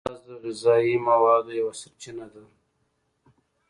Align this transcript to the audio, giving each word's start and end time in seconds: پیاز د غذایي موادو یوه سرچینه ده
پیاز 0.05 0.21
د 0.27 0.29
غذایي 0.43 0.95
موادو 1.07 1.51
یوه 1.59 1.73
سرچینه 1.81 2.25
ده 2.33 2.43